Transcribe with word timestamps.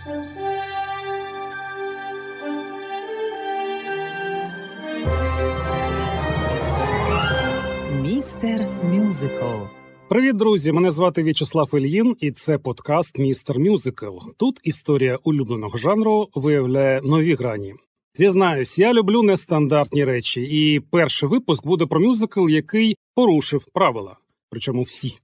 Містер 0.00 0.14
Мюзикл. 8.84 9.44
Привіт, 10.08 10.36
друзі! 10.36 10.72
Мене 10.72 10.90
звати 10.90 11.22
В'ячеслав 11.22 11.70
Ільїн, 11.74 12.16
і 12.20 12.32
це 12.32 12.58
подкаст 12.58 13.18
Містер 13.18 13.58
Мюзикл. 13.58 14.18
Тут 14.36 14.60
історія 14.62 15.18
улюбленого 15.24 15.78
жанру 15.78 16.28
виявляє 16.34 17.00
нові 17.00 17.34
грані. 17.34 17.74
Зізнаюсь, 18.14 18.78
я 18.78 18.92
люблю 18.92 19.22
нестандартні 19.22 20.04
речі, 20.04 20.42
і 20.42 20.80
перший 20.80 21.28
випуск 21.28 21.66
буде 21.66 21.86
про 21.86 22.00
мюзикл, 22.00 22.48
який 22.48 22.96
порушив 23.14 23.64
правила, 23.72 24.16
причому 24.50 24.82
всі. 24.82 25.18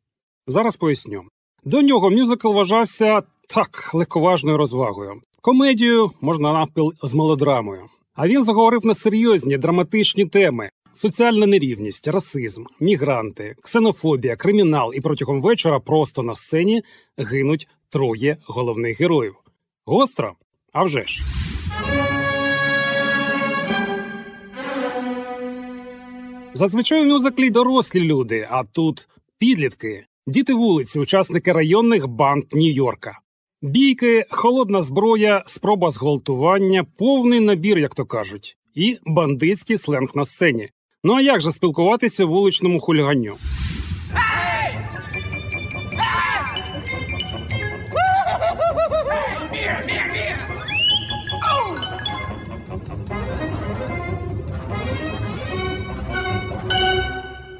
Зараз 0.46 0.76
поясню. 0.76 1.22
До 1.64 1.82
нього 1.82 2.10
мюзикл 2.10 2.52
вважався 2.52 3.22
так 3.46 3.94
легковажною 3.94 4.56
розвагою, 4.56 5.20
комедією 5.40 6.10
можна 6.20 6.52
навпіл 6.52 6.92
з 7.02 7.14
мелодрамою. 7.14 7.82
А 8.14 8.28
він 8.28 8.42
заговорив 8.42 8.86
на 8.86 8.94
серйозні 8.94 9.58
драматичні 9.58 10.26
теми: 10.26 10.70
соціальна 10.92 11.46
нерівність, 11.46 12.08
расизм, 12.08 12.64
мігранти, 12.80 13.54
ксенофобія, 13.62 14.36
кримінал. 14.36 14.92
І 14.94 15.00
протягом 15.00 15.40
вечора 15.40 15.80
просто 15.80 16.22
на 16.22 16.34
сцені 16.34 16.82
гинуть 17.18 17.68
троє 17.90 18.36
головних 18.46 19.00
героїв. 19.00 19.34
Гостро? 19.86 20.34
А 20.72 20.82
вже 20.84 21.06
ж. 21.06 21.22
Зазвичай 26.54 27.02
у 27.02 27.04
мюзиклі 27.04 27.50
дорослі 27.50 28.00
люди, 28.00 28.48
а 28.50 28.64
тут 28.64 29.08
підлітки, 29.38 30.06
діти 30.26 30.54
вулиці, 30.54 31.00
учасники 31.00 31.52
районних 31.52 32.08
банд 32.08 32.44
Нью-Йорка. 32.52 33.12
Бійки, 33.62 34.24
холодна 34.30 34.80
зброя, 34.80 35.42
спроба 35.46 35.90
зґвалтування, 35.90 36.84
повний 36.98 37.40
набір, 37.40 37.78
як 37.78 37.94
то 37.94 38.04
кажуть, 38.04 38.56
і 38.74 38.98
бандитський 39.06 39.76
сленг 39.76 40.10
на 40.14 40.24
сцені. 40.24 40.68
Ну 41.04 41.14
а 41.14 41.20
як 41.20 41.40
же 41.40 41.52
спілкуватися 41.52 42.24
вуличному 42.24 42.80
хуліганню? 42.80 43.34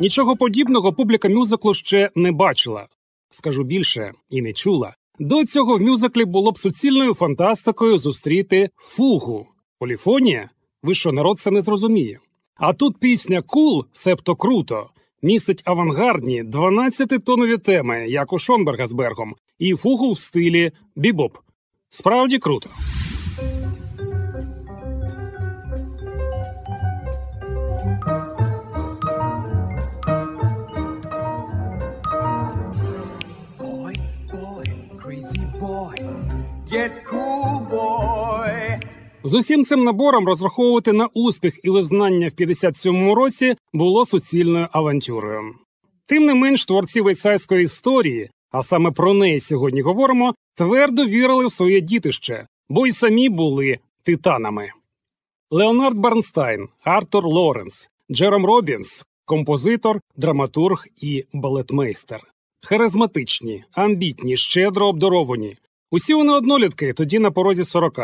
Нічого 0.00 0.36
подібного 0.36 0.92
публіка 0.92 1.28
мюзиклу 1.28 1.74
ще 1.74 2.10
не 2.14 2.32
бачила. 2.32 2.86
Скажу 3.30 3.64
більше 3.64 4.12
і 4.30 4.42
не 4.42 4.52
чула. 4.52 4.94
До 5.18 5.44
цього 5.44 5.76
в 5.76 5.80
мюзиклі 5.80 6.24
було 6.24 6.52
б 6.52 6.58
суцільною 6.58 7.14
фантастикою 7.14 7.98
зустріти 7.98 8.70
фугу. 8.76 9.46
Поліфонія? 9.78 10.50
Ви 10.82 10.94
що, 10.94 11.12
народ 11.12 11.40
це 11.40 11.50
не 11.50 11.60
зрозуміє. 11.60 12.18
А 12.54 12.72
тут 12.72 12.98
пісня 12.98 13.42
Кул, 13.42 13.84
себто 13.92 14.36
круто, 14.36 14.86
містить 15.22 15.62
авангардні 15.64 16.44
12-тонові 16.44 17.58
теми, 17.58 18.08
як 18.08 18.32
у 18.32 18.38
Шонберга 18.38 18.86
з 18.86 18.92
Бергом, 18.92 19.34
і 19.58 19.74
фугу 19.74 20.12
в 20.12 20.18
стилі 20.18 20.72
бібоп. 20.96 21.36
Справді 21.90 22.38
круто. 22.38 22.70
Crazy 35.26 35.58
boy, 35.60 35.94
get 36.72 37.04
cool, 37.10 37.70
boy. 37.70 38.80
З 39.24 39.34
усім 39.34 39.64
цим 39.64 39.84
набором 39.84 40.26
розраховувати 40.26 40.92
на 40.92 41.06
успіх 41.14 41.60
і 41.64 41.70
визнання 41.70 42.28
в 42.28 42.40
57-му 42.40 43.14
році 43.14 43.54
було 43.72 44.06
суцільною 44.06 44.68
авантюрою. 44.72 45.54
Тим 46.06 46.24
не 46.24 46.34
менш, 46.34 46.64
творці 46.64 47.00
Вестсайдської 47.00 47.62
історії, 47.62 48.30
а 48.50 48.62
саме 48.62 48.90
про 48.90 49.14
неї 49.14 49.40
сьогодні 49.40 49.80
говоримо, 49.80 50.34
твердо 50.54 51.06
вірили 51.06 51.46
в 51.46 51.50
своє 51.50 51.80
дітище, 51.80 52.46
бо 52.68 52.86
й 52.86 52.90
самі 52.90 53.28
були 53.28 53.78
титанами. 54.02 54.68
Леонард 55.50 55.98
Бернстайн, 55.98 56.68
Артур 56.84 57.24
Лоренс, 57.24 57.88
Джером 58.10 58.46
Робінс, 58.46 59.04
композитор, 59.24 60.00
драматург 60.16 60.84
і 60.96 61.24
балетмейстер. 61.32 62.20
Харизматичні, 62.68 63.64
амбітні, 63.72 64.36
щедро 64.36 64.88
обдаровані. 64.88 65.56
Усі 65.90 66.14
вони 66.14 66.32
однолітки, 66.32 66.92
тоді 66.92 67.18
на 67.18 67.30
порозі 67.30 67.64
40. 67.64 67.98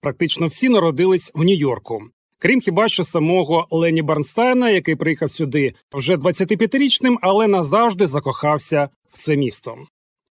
Практично 0.00 0.46
всі 0.46 0.68
народились 0.68 1.32
в 1.34 1.44
Нью-Йорку. 1.44 2.02
Крім 2.38 2.60
хіба 2.60 2.88
що 2.88 3.04
самого 3.04 3.66
Лені 3.70 4.02
Барнстайна, 4.02 4.70
який 4.70 4.96
приїхав 4.96 5.30
сюди 5.30 5.74
вже 5.92 6.16
25-річним, 6.16 7.16
але 7.22 7.46
назавжди 7.46 8.06
закохався 8.06 8.88
в 9.10 9.18
це 9.18 9.36
місто. 9.36 9.76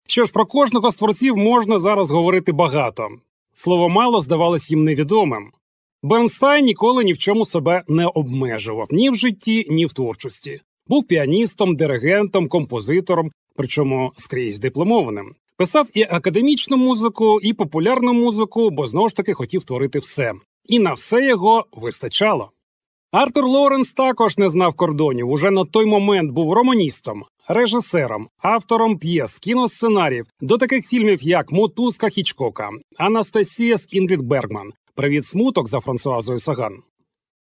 Що 0.07 0.25
ж, 0.25 0.31
про 0.31 0.45
кожного 0.45 0.91
з 0.91 0.95
творців 0.95 1.38
можна 1.38 1.78
зараз 1.78 2.12
говорити 2.12 2.51
багато. 2.51 3.09
Слово 3.53 3.89
мало 3.89 4.22
здавалось 4.22 4.72
їм 4.72 4.84
невідомим. 4.84 5.51
Бернстайн 6.03 6.66
ніколи 6.66 7.03
ні 7.03 7.13
в 7.13 7.18
чому 7.18 7.45
себе 7.45 7.84
не 7.88 8.06
обмежував 8.06 8.88
ні 8.91 9.09
в 9.09 9.16
житті, 9.16 9.66
ні 9.69 9.85
в 9.85 9.94
творчості. 9.94 10.62
Був 10.88 11.07
піаністом, 11.07 11.75
диригентом, 11.75 12.47
композитором, 12.47 13.31
причому 13.59 14.12
скрізь 14.18 14.59
дипломованим. 14.59 15.31
Писав 15.58 15.88
і 15.94 16.03
академічну 16.03 16.78
музику, 16.78 17.40
і 17.42 17.53
популярну 17.53 18.14
музику, 18.14 18.70
бо 18.70 18.88
знову 18.88 19.09
ж 19.09 19.16
таки 19.16 19.34
хотів 19.34 19.64
творити 19.64 20.00
все. 20.00 20.34
І 20.66 20.80
на 20.80 20.94
все 20.94 21.25
його 21.25 21.66
вистачало. 21.72 22.52
Артур 23.12 23.46
Лоренс 23.46 23.92
також 23.92 24.38
не 24.38 24.50
знав 24.50 24.74
кордонів. 24.74 25.30
Уже 25.30 25.52
на 25.52 25.66
той 25.66 25.86
момент 25.86 26.31
був 26.31 26.53
романістом, 26.53 27.24
режисером, 27.48 28.28
автором 28.44 28.98
п'єс, 28.98 29.40
кіносценаріїв 29.40 30.25
до 30.42 30.58
таких 30.58 30.88
фільмів, 30.88 31.24
як 31.24 31.52
Мотузка 31.52 32.09
Хічкока, 32.09 32.69
Анастасія 32.98 33.78
з 33.78 33.88
Інгрід 33.90 34.22
Бергман, 34.22 34.74
Привіт 34.96 35.28
смуток 35.28 35.68
за 35.68 35.80
Франсуазою 35.80 36.40
Саган. 36.40 36.78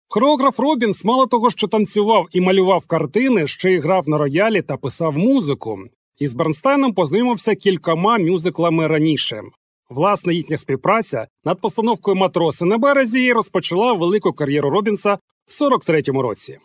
Хореограф 0.09 0.59
Робінс 0.59 1.06
мало 1.06 1.28
того, 1.28 1.50
що 1.50 1.68
танцював 1.68 2.28
і 2.31 2.41
малював 2.41 2.85
картини, 2.85 3.47
ще 3.47 3.72
й 3.72 3.79
грав 3.79 4.09
на 4.09 4.18
роялі 4.18 4.62
та 4.62 4.78
писав 4.78 5.18
музику. 5.18 5.79
Із 6.19 6.34
Бернстайном 6.34 6.94
познайомився 6.94 7.56
кількома 7.56 8.18
мюзиклами 8.18 8.88
раніше. 8.88 9.41
Власне, 9.90 10.34
їхня 10.34 10.57
співпраця 10.57 11.28
над 11.46 11.62
постановкою 11.62 12.18
матроси 12.18 12.66
на 12.66 12.78
березі 12.78 13.34
розпочала 13.34 13.94
велику 13.94 14.34
кар'єру 14.34 14.69
Робінса 14.69 15.18
в 15.47 15.63
43-му 15.63 16.22
році. 16.22 16.59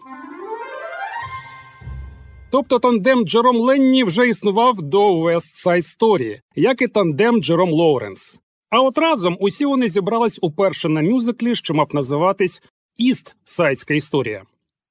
Тобто 2.51 2.79
тандем 2.79 3.25
Джером 3.25 3.57
Ленні 3.57 4.05
вже 4.05 4.29
існував 4.29 4.83
до 4.83 5.21
West 5.21 5.67
Side 5.67 5.99
Story, 5.99 6.41
як 6.55 6.83
і 6.83 6.89
тандем 6.89 7.43
Джером 7.43 7.71
Лоуренс. 7.71 8.41
А 8.71 8.81
от 8.81 8.99
разом 8.99 9.37
усі 9.41 9.65
вони 9.65 9.89
зібрались 9.89 10.39
уперше 10.43 10.89
на 10.89 11.03
мюзиклі, 11.03 11.55
що 11.55 11.75
мав 11.75 11.89
називатись 11.93 12.63
Іст 12.97 13.37
Сайдська 13.45 13.95
історія. 13.95 14.43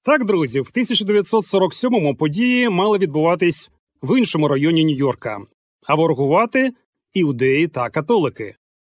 Так, 0.03 0.25
друзі, 0.25 0.59
в 0.59 0.71
1947-му 0.75 2.15
події 2.15 2.69
мали 2.69 2.97
відбуватись 2.97 3.71
в 4.01 4.17
іншому 4.17 4.47
районі 4.47 4.85
Нью-Йорка, 4.85 5.37
а 5.87 5.95
ворогувати 5.95 6.73
іудеї 7.13 7.67
та 7.67 7.89
католики. 7.89 8.55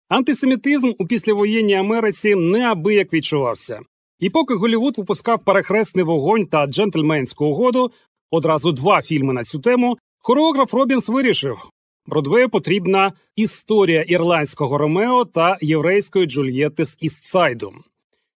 Антисемітизм 0.10 0.92
у 1.00 1.06
післявоєнній 1.06 1.76
Америці 1.76 2.36
неабияк 2.36 3.14
відчувався. 3.14 3.80
І 4.20 4.30
поки 4.30 4.54
Голівуд 4.54 4.98
випускав 4.98 5.44
перехресний 5.44 6.06
вогонь 6.06 6.46
та 6.46 6.68
джентльменську 6.68 7.46
угоду, 7.46 7.92
одразу 8.32 8.72
два 8.72 9.02
фільми 9.02 9.34
на 9.34 9.44
цю 9.44 9.60
тему, 9.60 9.98
хореограф 10.20 10.74
Робінс 10.74 11.10
вирішив 11.10 11.58
Бродвею 12.06 12.50
потрібна 12.50 13.14
історія 13.36 14.02
ірландського 14.02 14.78
Ромео 14.78 15.26
та 15.26 15.58
єврейської 15.62 16.26
Джульєти 16.26 16.86
з 16.86 16.98
Істсайду. 17.00 17.74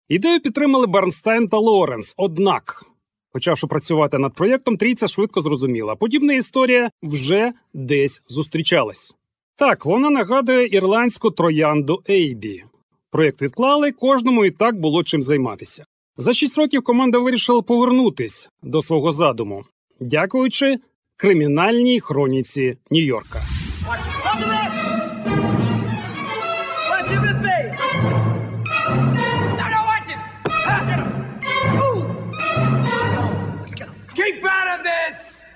Ідею 0.10 0.40
підтримали 0.40 0.88
Бернстайн 0.88 1.48
та 1.48 1.58
Лоренс. 1.58 2.14
Однак, 2.18 2.86
почавши 3.34 3.68
працювати 3.68 4.18
над 4.18 4.34
проєктом, 4.34 4.78
трійця 4.78 5.08
швидко 5.08 5.42
зрозуміла. 5.42 5.96
Подібна 5.96 6.34
історія 6.34 6.90
вже 7.04 7.52
десь 7.74 8.24
зустрічалась. 8.28 9.16
Так, 9.56 9.86
вона 9.86 10.10
нагадує 10.10 10.68
ірландську 10.72 11.32
троянду 11.32 12.02
Ейбі. 12.10 12.64
Проєкт 13.12 13.42
відклали, 13.42 13.92
кожному 13.92 14.46
і 14.46 14.52
так 14.52 14.80
було 14.80 15.04
чим 15.04 15.24
займатися. 15.24 15.86
За 16.18 16.34
шість 16.34 16.58
років 16.58 16.84
команда 16.84 17.20
вирішила 17.20 17.62
повернутись 17.62 18.50
до 18.64 18.82
свого 18.82 19.12
задуму, 19.12 19.64
дякуючи 20.00 20.78
кримінальній 21.18 22.00
хроніці 22.00 22.78
Нью-Йорка. 22.92 23.42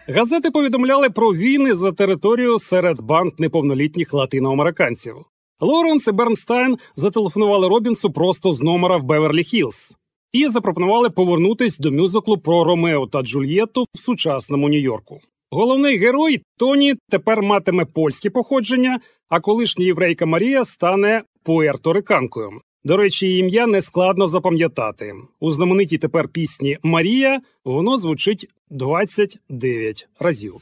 Газети 0.09 0.51
повідомляли 0.51 1.09
про 1.09 1.29
війни 1.29 1.73
за 1.73 1.91
територію 1.91 2.59
серед 2.59 3.01
банд 3.01 3.31
неповнолітніх 3.39 4.13
латиноамериканців. 4.13 5.15
Лоренс 5.61 6.07
і 6.07 6.11
Бернстайн 6.11 6.77
зателефонували 6.95 7.67
Робінсу 7.67 8.11
просто 8.11 8.51
з 8.51 8.61
номера 8.61 8.97
в 8.97 9.03
Беверлі 9.03 9.43
Хіллз 9.43 9.97
і 10.31 10.47
запропонували 10.47 11.09
повернутись 11.09 11.77
до 11.77 11.91
мюзиклу 11.91 12.37
про 12.37 12.63
Ромео 12.63 13.07
та 13.07 13.21
Джульєтту 13.21 13.85
в 13.95 13.99
сучасному 13.99 14.69
Нью-Йорку. 14.69 15.19
Головний 15.51 15.97
герой 15.97 16.41
Тоні 16.57 16.95
тепер 17.09 17.41
матиме 17.41 17.85
польське 17.85 18.29
походження, 18.29 18.99
а 19.29 19.39
колишня 19.39 19.85
єврейка 19.85 20.25
Марія 20.25 20.63
стане 20.63 21.23
пуерториканкою. 21.43 22.49
До 22.83 22.97
речі, 22.97 23.27
її 23.27 23.39
ім'я 23.39 23.67
не 23.67 23.81
складно 23.81 24.27
запам'ятати. 24.27 25.13
У 25.39 25.49
знаменитій 25.49 25.97
тепер 25.97 26.27
пісні 26.27 26.77
Марія 26.83 27.41
воно 27.65 27.97
звучить 27.97 28.47
29 28.69 30.07
разів. 30.19 30.61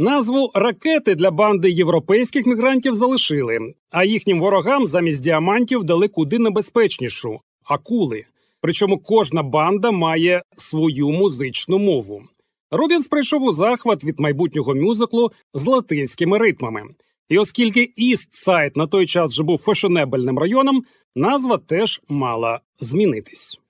Назву 0.00 0.50
ракети 0.54 1.14
для 1.14 1.30
банди 1.30 1.70
європейських 1.70 2.46
мігрантів 2.46 2.94
залишили, 2.94 3.58
а 3.90 4.04
їхнім 4.04 4.40
ворогам 4.40 4.86
замість 4.86 5.22
діамантів 5.22 5.84
дали 5.84 6.08
куди 6.08 6.38
небезпечнішу 6.38 7.40
акули. 7.64 8.24
Причому 8.60 8.98
кожна 8.98 9.42
банда 9.42 9.90
має 9.90 10.42
свою 10.56 11.10
музичну 11.10 11.78
мову. 11.78 12.22
Робінс 12.70 13.06
прийшов 13.06 13.42
у 13.42 13.52
захват 13.52 14.04
від 14.04 14.20
майбутнього 14.20 14.74
мюзиклу 14.74 15.32
з 15.54 15.66
латинськими 15.66 16.38
ритмами. 16.38 16.82
І 17.28 17.38
оскільки 17.38 17.92
Іст-Сайд 17.96 18.76
на 18.76 18.86
той 18.86 19.06
час 19.06 19.32
вже 19.32 19.42
був 19.42 19.58
фешенебельним 19.58 20.38
районом, 20.38 20.84
назва 21.16 21.58
теж 21.58 22.00
мала 22.08 22.60
змінитись. 22.78 23.60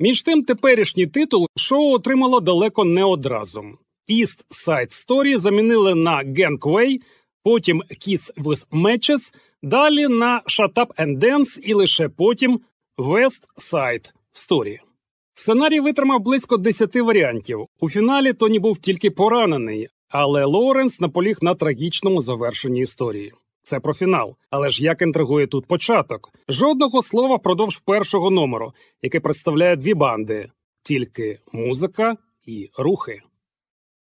Між 0.00 0.22
тим, 0.22 0.42
теперішній 0.42 1.06
титул 1.06 1.46
шоу 1.56 1.92
отримало 1.92 2.40
далеко 2.40 2.84
не 2.84 3.04
одразу. 3.04 3.62
East 4.08 4.44
Side 4.50 5.06
Story 5.06 5.36
замінили 5.36 5.94
на 5.94 6.24
Gangway, 6.24 7.00
потім 7.42 7.82
Kids 7.90 8.34
with 8.34 8.66
Matches, 8.72 9.34
далі 9.62 10.08
на 10.08 10.40
Shut 10.46 10.72
Up 10.72 10.86
and 10.98 11.18
Dance 11.18 11.58
і 11.58 11.74
лише 11.74 12.08
потім 12.08 12.60
West 12.98 13.42
Side 13.72 14.12
Story. 14.34 14.78
Сценарій 15.34 15.80
витримав 15.80 16.20
близько 16.20 16.56
10 16.56 16.96
варіантів. 16.96 17.66
У 17.80 17.90
фіналі 17.90 18.32
Тоні 18.32 18.58
був 18.58 18.78
тільки 18.78 19.10
поранений, 19.10 19.88
але 20.08 20.44
Лоуренс 20.44 21.00
наполіг 21.00 21.36
на 21.42 21.54
трагічному 21.54 22.20
завершенні 22.20 22.80
історії. 22.80 23.32
Це 23.62 23.80
про 23.80 23.94
фінал. 23.94 24.36
Але 24.50 24.70
ж 24.70 24.84
як 24.84 25.02
інтригує 25.02 25.46
тут 25.46 25.66
початок? 25.66 26.30
Жодного 26.48 27.02
слова 27.02 27.36
впродовж 27.36 27.78
першого 27.78 28.30
номеру, 28.30 28.72
який 29.02 29.20
представляє 29.20 29.76
дві 29.76 29.94
банди, 29.94 30.50
тільки 30.82 31.38
музика 31.52 32.16
і 32.46 32.70
рухи. 32.78 33.20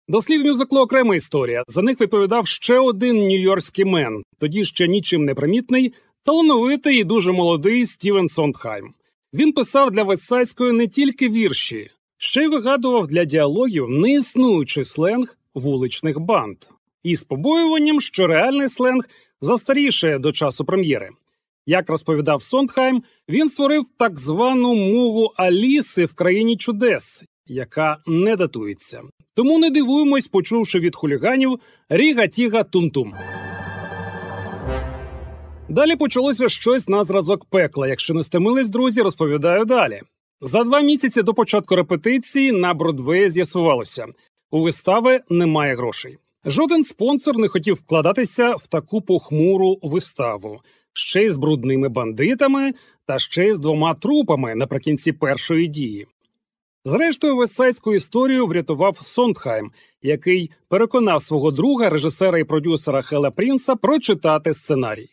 До 0.09 0.21
слів 0.21 0.45
мюзиклу 0.45 0.79
окрема 0.79 1.15
історія. 1.15 1.63
За 1.67 1.81
них 1.81 2.01
відповідав 2.01 2.47
ще 2.47 2.79
один 2.79 3.15
нью-йоркський 3.15 3.85
мен, 3.85 4.23
тоді 4.39 4.63
ще 4.63 4.87
нічим 4.87 5.25
не 5.25 5.35
примітний, 5.35 5.93
талановитий 6.23 6.99
і 6.99 7.03
дуже 7.03 7.31
молодий 7.31 7.85
Стівен 7.85 8.29
Сондхайм. 8.29 8.93
Він 9.33 9.53
писав 9.53 9.91
для 9.91 10.03
Вестсайської 10.03 10.71
не 10.71 10.87
тільки 10.87 11.29
вірші, 11.29 11.89
ще 12.17 12.43
й 12.43 12.47
вигадував 12.47 13.07
для 13.07 13.25
діалогів 13.25 13.89
неіснуючий 13.89 14.83
сленг 14.83 15.37
вуличних 15.53 16.19
банд, 16.19 16.57
із 17.03 17.23
побоюванням, 17.23 18.01
що 18.01 18.27
реальний 18.27 18.69
сленг 18.69 19.03
застарішає 19.41 20.19
до 20.19 20.31
часу 20.31 20.65
прем'єри. 20.65 21.09
Як 21.65 21.89
розповідав 21.89 22.43
Сондхайм, 22.43 23.03
він 23.29 23.49
створив 23.49 23.83
так 23.97 24.19
звану 24.19 24.75
мову 24.75 25.33
Аліси 25.35 26.05
в 26.05 26.13
країні 26.13 26.57
чудес, 26.57 27.23
яка 27.47 27.97
не 28.07 28.35
датується. 28.35 29.01
Тому 29.39 29.59
не 29.59 29.69
дивуємось, 29.69 30.27
почувши 30.27 30.79
від 30.79 30.95
хуліганів 30.95 31.59
Ріга 31.89 32.27
Тіга 32.27 32.63
Тум-Тум. 32.63 33.13
Далі 35.69 35.95
почалося 35.95 36.49
щось 36.49 36.87
на 36.87 37.03
зразок 37.03 37.45
пекла. 37.45 37.87
Якщо 37.87 38.13
не 38.13 38.23
стемились, 38.23 38.69
друзі, 38.69 39.01
розповідаю 39.01 39.65
далі. 39.65 40.01
За 40.41 40.63
два 40.63 40.81
місяці 40.81 41.21
до 41.21 41.33
початку 41.33 41.75
репетиції 41.75 42.51
на 42.51 42.73
Бродвеї 42.73 43.29
з'ясувалося, 43.29 44.07
у 44.51 44.61
вистави 44.61 45.19
немає 45.29 45.75
грошей. 45.75 46.17
Жоден 46.45 46.83
спонсор 46.83 47.37
не 47.37 47.47
хотів 47.47 47.75
вкладатися 47.75 48.55
в 48.55 48.67
таку 48.67 49.01
похмуру 49.01 49.79
виставу, 49.81 50.59
ще 50.93 51.23
й 51.23 51.29
з 51.29 51.37
брудними 51.37 51.89
бандитами 51.89 52.73
та 53.05 53.19
ще 53.19 53.47
й 53.47 53.53
з 53.53 53.59
двома 53.59 53.93
трупами 53.93 54.55
наприкінці 54.55 55.11
першої 55.11 55.67
дії. 55.67 56.07
Зрештою, 56.89 57.35
Вестсайдську 57.35 57.93
історію 57.93 58.47
врятував 58.47 58.97
Сондхайм, 59.01 59.71
який 60.01 60.51
переконав 60.69 61.21
свого 61.21 61.51
друга, 61.51 61.89
режисера 61.89 62.39
і 62.39 62.43
продюсера 62.43 63.01
Хела 63.01 63.31
Прінса 63.31 63.75
прочитати 63.75 64.53
сценарій. 64.53 65.09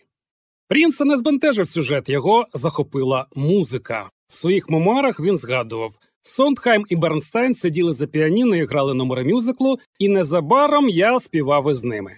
Прінса 0.69 1.05
не 1.05 1.17
збентежив 1.17 1.69
сюжет, 1.69 2.08
його 2.08 2.44
захопила 2.55 3.26
музика. 3.34 4.08
В 4.28 4.37
своїх 4.37 4.69
мемуарах 4.69 5.20
він 5.20 5.37
згадував 5.37 5.90
Сондхайм 6.23 6.84
і 6.88 6.96
Бернстайн 6.96 7.55
сиділи 7.55 7.93
за 7.93 8.06
піаніно 8.06 8.56
і 8.56 8.64
грали 8.64 8.94
номери 8.94 9.25
мюзиклу, 9.25 9.78
і 9.99 10.08
незабаром 10.08 10.88
я 10.88 11.19
співав 11.19 11.70
із 11.70 11.84
ними. 11.84 12.12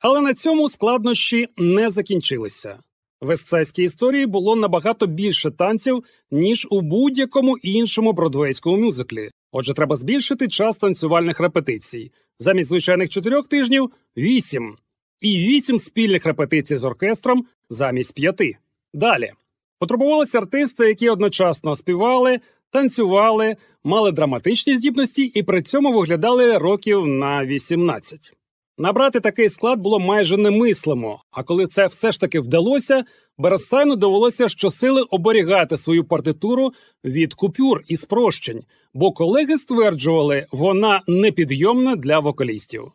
Але 0.00 0.20
на 0.20 0.34
цьому 0.34 0.68
складнощі 0.68 1.48
не 1.56 1.88
закінчилися. 1.88 2.78
В 3.20 3.30
естцайській 3.30 3.82
історії 3.82 4.26
було 4.26 4.56
набагато 4.56 5.06
більше 5.06 5.50
танців, 5.50 6.04
ніж 6.30 6.66
у 6.70 6.80
будь-якому 6.80 7.58
іншому 7.58 8.12
бродвейському 8.12 8.76
мюзиклі. 8.76 9.30
Отже, 9.52 9.74
треба 9.74 9.96
збільшити 9.96 10.48
час 10.48 10.76
танцювальних 10.76 11.40
репетицій. 11.40 12.12
Замість 12.38 12.68
звичайних 12.68 13.08
чотирьох 13.08 13.48
тижнів 13.48 13.90
вісім. 14.16 14.76
І 15.20 15.38
вісім 15.38 15.78
спільних 15.78 16.26
репетицій 16.26 16.76
з 16.76 16.84
оркестром 16.84 17.46
замість 17.70 18.14
п'яти. 18.14 18.56
Далі 18.94 19.32
потребувалися 19.78 20.38
артисти, 20.38 20.88
які 20.88 21.10
одночасно 21.10 21.76
співали, 21.76 22.40
танцювали, 22.70 23.56
мали 23.84 24.12
драматичні 24.12 24.76
здібності 24.76 25.22
і 25.24 25.42
при 25.42 25.62
цьому 25.62 25.92
виглядали 25.92 26.58
років 26.58 27.06
на 27.06 27.46
18. 27.46 28.39
Набрати 28.80 29.20
такий 29.20 29.48
склад 29.48 29.80
було 29.80 29.98
майже 29.98 30.36
немислимо, 30.36 31.22
а 31.30 31.42
коли 31.42 31.66
це 31.66 31.86
все 31.86 32.12
ж 32.12 32.20
таки 32.20 32.40
вдалося, 32.40 33.04
Берестайну 33.38 33.96
довелося 33.96 34.48
щосили 34.48 35.02
оберігати 35.10 35.76
свою 35.76 36.04
партитуру 36.04 36.72
від 37.04 37.34
купюр 37.34 37.80
і 37.88 37.96
спрощень, 37.96 38.64
бо 38.94 39.12
колеги 39.12 39.56
стверджували, 39.56 40.46
вона 40.52 41.00
непідйомна 41.06 41.96
для 41.96 42.18
вокалістів. 42.18 42.92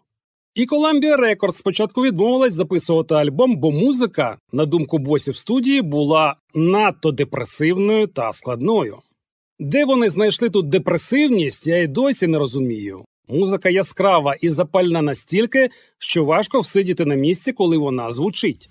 І 0.56 0.68
Columbia 0.68 1.20
Records 1.20 1.58
спочатку 1.58 2.02
відмовилась 2.02 2.54
записувати 2.54 3.16
альбом, 3.16 3.58
бо 3.58 3.72
музика, 3.72 4.38
на 4.54 4.66
думку 4.66 4.98
босів 4.98 5.36
студії, 5.36 5.82
була 5.82 6.36
надто 6.56 7.12
депресивною 7.12 8.08
та 8.08 8.34
складною. 8.34 8.98
Де 9.60 9.86
вони 9.86 10.10
знайшли 10.10 10.50
тут 10.50 10.70
депресивність, 10.70 11.68
я 11.68 11.78
й 11.78 11.88
досі 11.88 12.28
не 12.28 12.38
розумію. 12.38 13.05
Музика 13.28 13.70
яскрава 13.70 14.36
і 14.42 14.50
запальна 14.50 15.02
настільки, 15.02 15.70
що 15.98 16.26
важко 16.26 16.60
всидіти 16.60 17.06
на 17.06 17.16
місці, 17.16 17.54
коли 17.54 17.78
вона 17.78 18.12
звучить. 18.12 18.70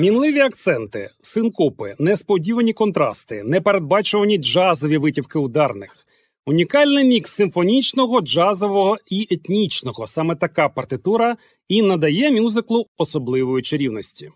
Мінливі 0.00 0.40
акценти, 0.40 1.10
синкопи, 1.22 1.94
несподівані 1.98 2.72
контрасти, 2.72 3.42
непередбачувані 3.44 4.38
джазові 4.38 4.98
витівки 4.98 5.38
ударних, 5.38 5.96
унікальний 6.46 7.04
мікс 7.04 7.30
симфонічного, 7.30 8.20
джазового 8.20 8.96
і 9.06 9.26
етнічного. 9.30 10.06
Саме 10.06 10.36
така 10.36 10.68
партитура 10.68 11.36
і 11.68 11.82
надає 11.82 12.30
мюзиклу 12.30 12.86
особливої 12.98 13.62
чарівності. 13.62 14.30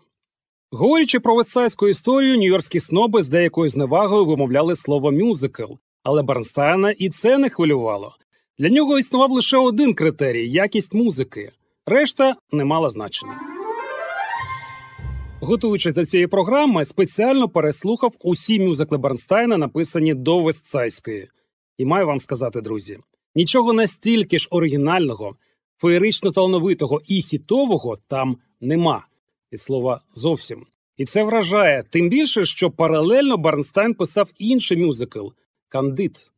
Говорячи 0.71 1.19
про 1.19 1.35
вестсайську 1.35 1.87
історію, 1.87 2.37
нью-йоркські 2.37 2.79
сноби 2.79 3.21
з 3.21 3.27
деякою 3.27 3.69
зневагою 3.69 4.25
вимовляли 4.25 4.75
слово 4.75 5.11
мюзикл, 5.11 5.73
але 6.03 6.21
Бернстайна 6.21 6.91
і 6.91 7.09
це 7.09 7.37
не 7.37 7.49
хвилювало. 7.49 8.15
Для 8.59 8.69
нього 8.69 8.99
існував 8.99 9.31
лише 9.31 9.57
один 9.57 9.93
критерій 9.93 10.49
якість 10.49 10.93
музики. 10.93 11.51
Решта 11.85 12.35
не 12.51 12.65
мала 12.65 12.89
значення. 12.89 13.55
Готуючись 15.45 15.93
до 15.93 16.05
цієї 16.05 16.27
програми, 16.27 16.85
спеціально 16.85 17.49
переслухав 17.49 18.15
усі 18.19 18.59
мюзикли 18.59 18.97
Бернстайна, 18.97 19.57
написані 19.57 20.13
до 20.13 20.39
Вестсайдської. 20.39 21.27
І 21.77 21.85
маю 21.85 22.07
вам 22.07 22.19
сказати, 22.19 22.61
друзі, 22.61 22.97
нічого 23.35 23.73
настільки 23.73 24.37
ж 24.37 24.47
оригінального, 24.51 25.35
феєрично 25.77 26.31
талановитого 26.31 27.01
і 27.05 27.21
хітового 27.21 27.97
там 28.07 28.37
нема. 28.61 29.07
Від 29.53 29.61
слова 29.61 30.01
зовсім. 30.13 30.65
І 30.97 31.05
це 31.05 31.23
вражає, 31.23 31.83
тим 31.89 32.09
більше, 32.09 32.45
що 32.45 32.71
паралельно 32.71 33.37
Бернстайн 33.37 33.93
писав 33.93 34.31
інший 34.37 34.77
мюзикл 34.77 35.27
Кандид. 35.69 36.31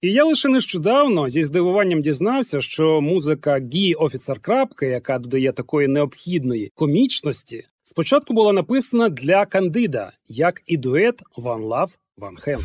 І 0.00 0.12
я 0.12 0.24
лише 0.24 0.48
нещодавно 0.48 1.28
зі 1.28 1.42
здивуванням 1.42 2.02
дізнався, 2.02 2.60
що 2.60 3.00
музика 3.00 3.60
Гі 3.74 3.94
Офіцер 3.94 4.40
Крапки, 4.40 4.86
яка 4.86 5.18
додає 5.18 5.52
такої 5.52 5.88
необхідної 5.88 6.72
комічності, 6.74 7.64
спочатку 7.86 8.34
була 8.34 8.52
написана 8.52 9.08
для 9.08 9.46
Кандида, 9.46 10.12
як 10.28 10.62
і 10.66 10.76
дует 10.76 11.22
One 11.38 11.68
Love, 11.68 11.96
One 12.18 12.48
Hand. 12.48 12.62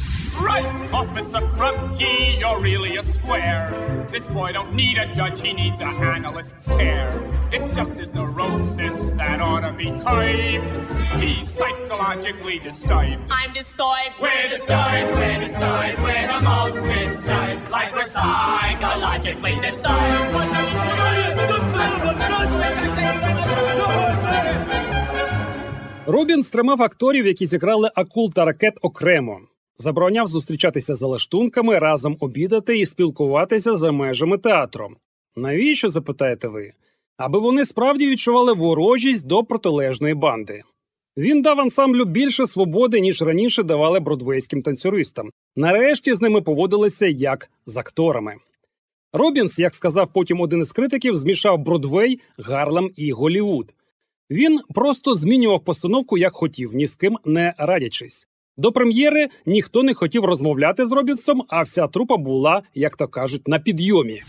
Right, 0.52 0.74
Officer 1.02 1.42
Krupke, 1.56 2.14
you're 2.42 2.62
really 2.70 2.94
a 3.04 3.04
square. 3.18 3.62
This 4.14 4.26
boy 4.38 4.50
don't 4.58 4.74
need 4.82 4.96
a 5.04 5.08
judge, 5.18 5.38
he 5.48 5.52
needs 5.62 5.80
an 5.88 5.96
analyst's 6.16 6.68
care. 6.80 7.12
It's 7.56 7.70
just 7.80 7.94
his 8.02 8.10
neurosis 8.18 9.00
that 9.20 9.38
ought 9.48 9.64
to 9.68 9.74
be 9.84 9.90
curbed. 10.06 10.66
He's 11.24 11.48
psychologically 11.60 12.58
disturbed. 12.70 13.22
I'm 13.40 13.52
disturbed. 13.62 14.14
We're 14.26 14.50
disturbed, 14.56 15.10
we're 15.18 15.40
disturbed, 15.46 15.98
we're 16.06 16.28
the 16.36 16.42
most 16.54 16.80
disturbed, 16.94 17.64
like 17.76 17.90
we're 17.98 18.12
psychologically 18.18 19.56
disturbed. 19.68 20.82
Робінс 26.06 26.42
тримав 26.44 26.84
акторів, 26.84 27.26
які 27.26 27.46
зіграли 27.46 27.90
акул 27.96 28.34
та 28.34 28.46
ракет 28.46 28.74
окремо. 28.82 29.40
Забороняв 29.78 30.28
зустрічатися 30.28 30.96
за 30.96 31.08
лаштунками, 31.08 31.80
разом 31.80 32.18
обідати 32.20 32.80
і 32.80 32.86
спілкуватися 32.86 33.76
за 33.76 33.92
межами 33.92 34.38
театру. 34.38 34.90
Навіщо 35.36 35.90
запитаєте 35.90 36.48
ви? 36.48 36.72
Аби 37.18 37.40
вони 37.40 37.66
справді 37.66 38.08
відчували 38.08 38.54
ворожість 38.54 39.28
до 39.28 39.44
протилежної 39.44 40.14
банди. 40.14 40.62
Він 41.18 41.42
дав 41.42 41.60
ансамблю 41.60 42.06
більше 42.06 42.46
свободи, 42.46 43.00
ніж 43.00 43.22
раніше 43.22 43.64
давали 43.64 44.00
бродвейським 44.00 44.62
танцюристам. 44.62 45.30
Нарешті 45.56 46.14
з 46.14 46.22
ними 46.22 46.42
поводилися 46.42 47.08
як 47.08 47.50
з 47.66 47.78
акторами. 47.78 48.36
Робінс, 49.14 49.60
як 49.60 49.76
сказав 49.76 50.14
потім 50.14 50.42
один 50.42 50.60
із 50.60 50.72
критиків, 50.72 51.16
змішав 51.16 51.58
Бродвей, 51.58 52.20
Гарлем 52.38 52.90
і 52.96 53.12
Голівуд. 53.12 53.74
Він 54.32 54.60
просто 54.74 55.16
змінював 55.16 55.64
постановку 55.64 56.18
як 56.18 56.34
хотів, 56.34 56.76
ні 56.76 56.88
з 56.88 56.96
ким 56.96 57.18
не 57.26 57.54
радячись. 57.58 58.28
До 58.58 58.72
прем'єри 58.72 59.28
ніхто 59.46 59.84
не 59.84 59.94
хотів 59.94 60.26
розмовляти 60.26 60.86
з 60.86 60.92
Робінсом, 60.92 61.44
а 61.50 61.62
вся 61.62 61.88
трупа 61.88 62.18
була, 62.18 62.62
як 62.74 62.96
то 62.96 63.08
кажуть, 63.08 63.48
на 63.48 63.60
підйомі. 63.60 64.22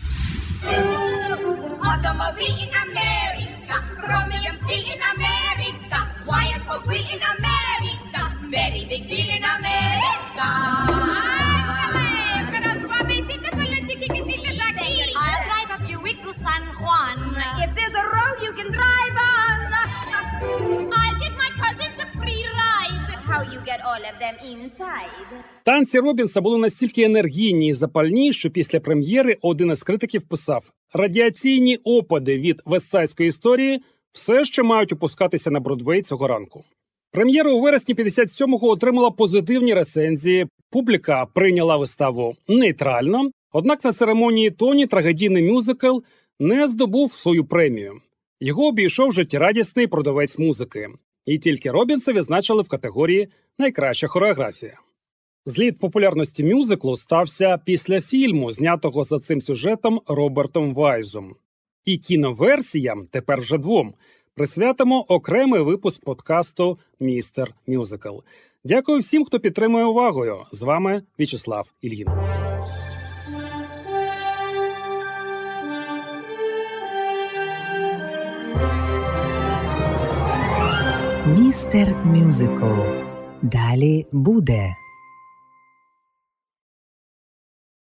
America. 7.33 8.21
Very 8.51 8.85
big 8.89 9.03
deal. 9.09 9.23
Get 24.13 24.21
them 24.21 24.35
inside? 24.55 25.43
Танці 25.63 25.99
Робінса 25.99 26.41
були 26.41 26.57
настільки 26.57 27.03
енергійні 27.03 27.67
і 27.67 27.73
запальні, 27.73 28.33
що 28.33 28.49
після 28.49 28.79
прем'єри 28.79 29.37
один 29.41 29.71
із 29.71 29.83
критиків 29.83 30.21
писав: 30.21 30.71
радіаційні 30.93 31.77
опади 31.77 32.37
від 32.37 32.61
вестсайської 32.65 33.29
історії 33.29 33.81
все 34.11 34.45
ще 34.45 34.63
мають 34.63 34.93
опускатися 34.93 35.51
на 35.51 35.59
Бродвей 35.59 36.01
цього 36.01 36.27
ранку. 36.27 36.63
Прем'єра 37.11 37.51
у 37.51 37.61
вересні 37.61 37.95
57-го 37.95 38.67
отримала 38.67 39.11
позитивні 39.11 39.73
рецензії. 39.73 40.47
Публіка 40.69 41.25
прийняла 41.25 41.77
виставу 41.77 42.35
нейтрально. 42.47 43.31
Однак 43.51 43.83
на 43.83 43.93
церемонії 43.93 44.51
Тоні 44.51 44.87
трагедійний 44.87 45.51
мюзикл 45.51 45.97
не 46.39 46.67
здобув 46.67 47.13
свою 47.13 47.45
премію. 47.45 47.93
Його 48.39 48.67
обійшов 48.67 49.11
життєрадісний 49.11 49.87
продавець 49.87 50.39
музики, 50.39 50.87
і 51.25 51.37
тільки 51.37 51.71
Робінса 51.71 52.13
відзначили 52.13 52.61
в 52.61 52.67
категорії 52.67 53.27
Найкраща 53.57 54.07
хореографія. 54.07 54.79
Зліт 55.45 55.79
популярності 55.79 56.43
мюзиклу 56.43 56.95
стався 56.95 57.57
після 57.57 58.01
фільму, 58.01 58.51
знятого 58.51 59.03
за 59.03 59.19
цим 59.19 59.41
сюжетом 59.41 60.01
Робертом 60.07 60.73
Вайзом. 60.73 61.35
І 61.85 61.97
кіноверсіям, 61.97 63.07
тепер 63.11 63.39
вже 63.39 63.57
двом, 63.57 63.93
присвятимо 64.35 64.99
окремий 64.99 65.61
випуск 65.61 66.03
подкасту 66.03 66.79
Містер 66.99 67.55
Мюзикл. 67.67 68.17
Дякую 68.63 68.99
всім, 68.99 69.25
хто 69.25 69.39
підтримує 69.39 69.85
увагою. 69.85 70.43
З 70.51 70.63
вами 70.63 71.03
В'ячеслав 71.19 71.73
Ільїн. 71.81 72.07
Містер 81.27 81.95
Мюзикл. 82.05 83.12
Далі 83.43 84.05
буде. 84.11 84.75